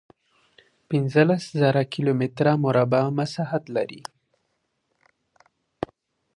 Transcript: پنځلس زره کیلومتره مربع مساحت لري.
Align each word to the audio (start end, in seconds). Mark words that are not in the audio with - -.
پنځلس 0.89 1.43
زره 1.61 1.81
کیلومتره 1.93 2.51
مربع 2.65 3.03
مساحت 3.17 3.63
لري. 3.75 4.01